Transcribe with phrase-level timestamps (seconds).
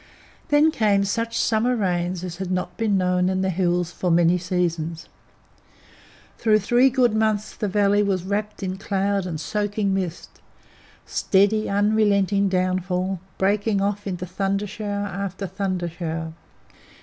[0.47, 4.39] Then came such summer rains as had not been known in the Hills for many
[4.39, 5.07] seasons.
[6.39, 10.41] Through three good months the valley was wrapped in cloud and soaking mist
[11.05, 16.33] steady, unrelenting downfall, breaking off into thunder shower after thunder shower.